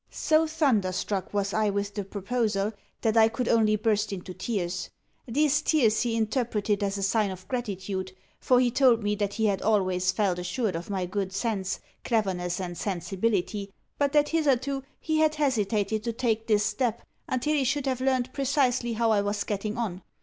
[0.09, 4.89] So thunderstruck was I with the proposal that I could only burst into tears.
[5.27, 9.45] These tears he interpreted as a sign of gratitude, for he told me that he
[9.45, 15.19] had always felt assured of my good sense, cleverness, and sensibility, but that hitherto he
[15.19, 19.43] had hesitated to take this step until he should have learned precisely how I was
[19.43, 20.01] getting on.